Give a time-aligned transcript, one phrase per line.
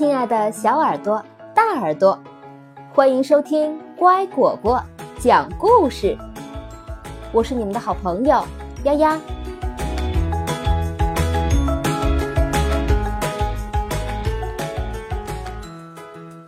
[0.00, 1.22] 亲爱的小耳朵、
[1.54, 2.18] 大耳朵，
[2.94, 4.82] 欢迎收听乖果果
[5.20, 6.16] 讲故事。
[7.34, 8.42] 我是你们的好朋友
[8.84, 9.20] 丫丫。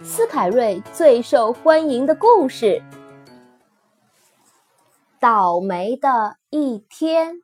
[0.02, 2.82] 斯凯瑞最受欢迎的故事：
[5.20, 7.42] 倒霉的一天。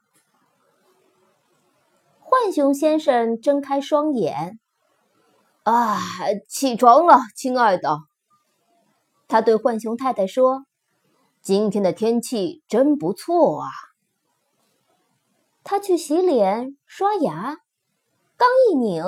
[2.22, 4.58] 浣熊先生睁开双眼。
[5.68, 5.98] 啊，
[6.48, 7.98] 起床了，亲爱的。
[9.26, 10.64] 他对浣熊太太说
[11.42, 13.68] ：“今天的天气真不错啊。”
[15.62, 17.58] 他去洗脸、刷牙，
[18.38, 19.04] 刚一拧，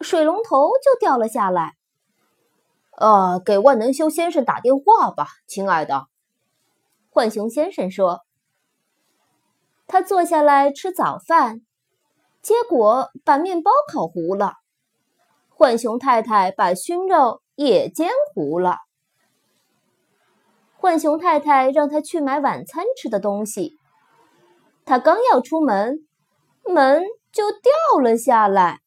[0.00, 1.74] 水龙头就掉了下来。
[2.96, 6.06] 呃，给万能修先生打电话吧，亲爱的。
[7.10, 8.20] 浣熊先生说。
[9.86, 11.60] 他坐下来吃早饭，
[12.40, 14.54] 结果把面包烤糊了。
[15.60, 18.78] 浣熊太太把熏肉也煎糊了。
[20.78, 23.76] 浣熊太太让他去买晚餐吃的东西。
[24.86, 25.98] 他刚要出门，
[26.64, 28.80] 门就掉了下来。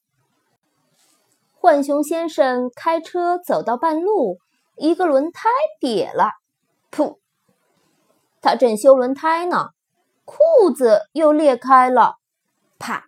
[1.62, 4.40] 浣熊先生开车走到半路，
[4.76, 6.32] 一个轮胎瘪了，
[6.90, 7.20] 噗！
[8.42, 9.70] 他正修轮胎呢，
[10.26, 12.16] 裤子又裂开了，
[12.80, 13.06] 啪！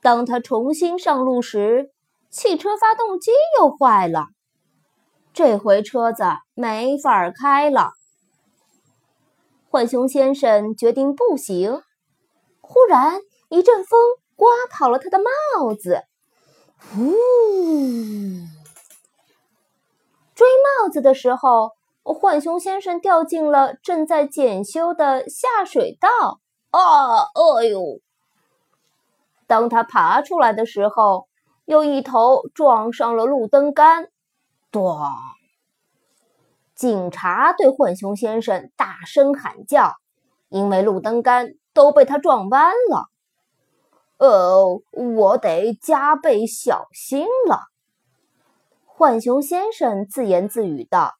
[0.00, 1.90] 当他重新上路时，
[2.34, 4.26] 汽车发动机又坏了，
[5.32, 7.92] 这回车子没法开了。
[9.70, 11.80] 浣熊先生决定步行。
[12.60, 14.00] 忽然一阵风
[14.34, 16.02] 刮跑了他的帽子，
[16.96, 17.12] 呜！
[20.34, 20.48] 追
[20.80, 21.70] 帽子的时候，
[22.02, 26.40] 浣熊先生掉进了正在检修的下水道。
[26.72, 27.20] 啊！
[27.20, 28.00] 哎呦！
[29.46, 31.28] 当他爬出来的时候。
[31.64, 34.08] 又一头撞上了路灯杆，
[34.70, 35.10] 咣！
[36.74, 39.94] 警察对浣熊先生大声喊叫，
[40.48, 43.08] 因为路灯杆都被他撞弯了。
[44.18, 47.68] 呃，我得加倍小心了。
[48.86, 51.14] 浣熊先生自言自语道：“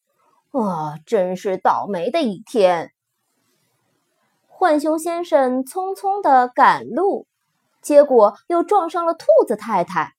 [0.52, 2.92] 啊，真是倒霉的一天。”
[4.48, 7.26] 浣熊先生匆匆的赶路，
[7.82, 10.13] 结果又撞上了兔子太太。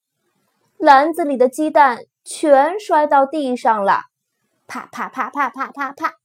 [0.78, 4.02] 篮子里的鸡蛋全摔到地上了，
[4.68, 6.16] 啪啪啪啪啪啪啪！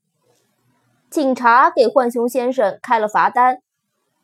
[1.09, 3.59] 警察给浣熊先生开了罚单，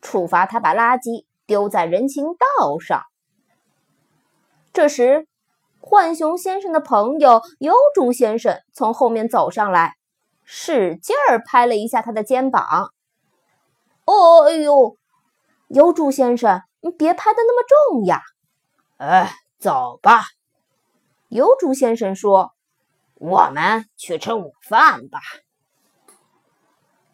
[0.01, 3.03] 处罚他把垃圾丢在人行道上。
[4.73, 5.27] 这时，
[5.79, 9.95] 浣熊先生的朋友疣猪先生从后面走上来，
[10.43, 12.91] 使劲儿拍了一下他的肩膀。
[14.05, 14.97] “哦，哎呦，
[15.69, 18.21] 疣猪先生，你别拍的那么重呀！”
[18.97, 19.33] 哎。
[19.59, 20.23] 走吧，
[21.29, 22.53] 疣猪先生说
[23.15, 25.19] ：“我们去吃午饭吧。”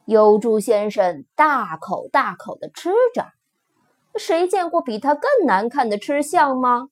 [0.05, 3.27] 疣猪先生大口大口的吃着，
[4.15, 6.89] 谁见过比他更难看的吃相吗？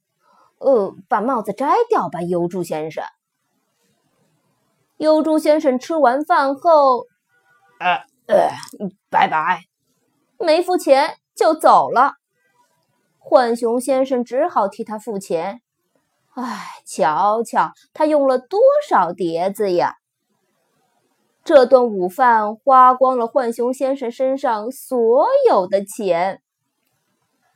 [0.60, 3.04] 呃，把帽子摘掉吧，疣猪先生。
[4.98, 7.08] 疣猪先生吃完饭后，
[7.80, 8.52] 呃呃，
[9.10, 9.64] 拜拜，
[10.38, 12.21] 没付钱就走了。
[13.24, 15.62] 浣熊先生只好替他付钱。
[16.34, 18.60] 唉，瞧瞧他用了多
[18.90, 19.98] 少碟子呀！
[21.44, 26.42] 这顿午饭花光了浣熊先生身上所有的钱。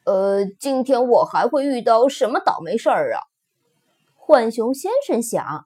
[0.06, 3.22] 呃，今天我还会遇到什么倒霉事儿啊？
[4.16, 5.66] 浣熊先生想。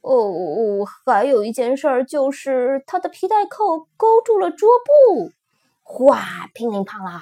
[0.00, 5.32] 哦，还有一件事儿，就是他的皮带扣勾住了桌布。
[5.82, 7.20] 哗，乒铃乓啷。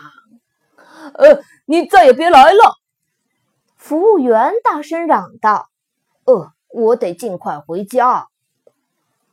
[1.15, 2.75] 呃，你再也别来了！
[3.77, 5.69] 服务员大声嚷道
[6.25, 8.27] ：“呃，我得尽快回家。”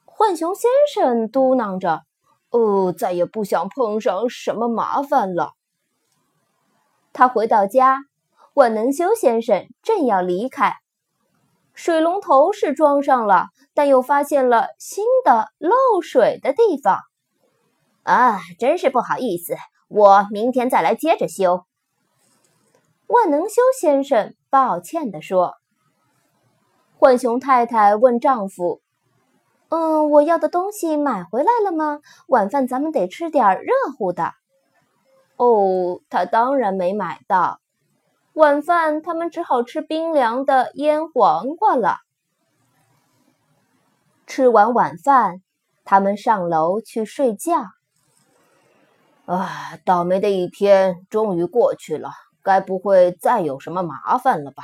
[0.06, 2.04] 浣熊先生嘟囔着
[2.52, 5.54] ：“呃，再也不想碰上什么麻烦了。”
[7.14, 8.00] 他回到家，
[8.54, 10.76] 万能修先生正要离开，
[11.74, 17.00] 水龙头是装上了，但又发现了新的漏水的地方。
[18.04, 19.56] 啊，真是不好意思。
[19.94, 21.66] 我明天再来接着修。”
[23.08, 25.54] 万能修先生抱歉地说。
[26.98, 28.82] 浣熊太太问丈夫
[29.70, 32.00] ：“嗯，我要的东西买回来了吗？
[32.28, 34.32] 晚饭咱们得吃点热乎的。
[35.38, 37.60] ”“哦，他当然没买到。
[38.34, 41.98] 晚饭他们只好吃冰凉的腌黄瓜了。”
[44.26, 45.42] 吃完晚饭，
[45.84, 47.66] 他们上楼去睡觉。
[49.26, 52.12] 啊，倒霉的一天终于过去了，
[52.44, 54.64] 该不会再有什么麻烦了吧？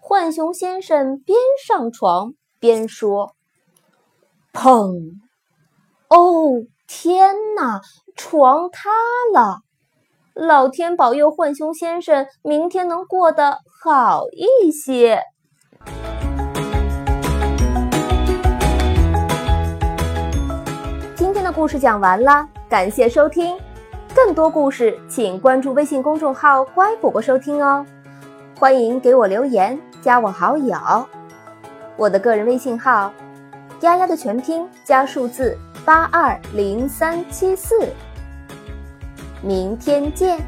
[0.00, 3.34] 浣熊先生边上床边说
[4.54, 5.12] ：“砰！
[6.08, 7.80] 哦，天哪！
[8.14, 8.88] 床塌
[9.34, 9.58] 了！
[10.32, 15.22] 老天保佑浣熊先生明天能过得好一些。”
[21.56, 23.56] 故事讲完了，感谢收听。
[24.14, 27.84] 更多故事，请关注微信公众号“乖果果”收听哦。
[28.58, 30.76] 欢迎给我留言，加我好友。
[31.96, 33.10] 我的个人微信号：
[33.80, 37.88] 丫丫的全拼加数字八二零三七四。
[39.40, 40.38] 明天见。